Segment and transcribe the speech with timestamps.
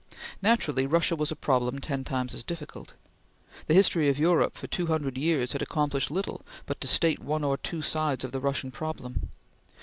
[0.41, 2.95] Naturally Russia was a problem ten times as difficult.
[3.67, 7.43] The history of Europe for two hundred years had accomplished little but to state one
[7.43, 9.29] or two sides of the Russian problem.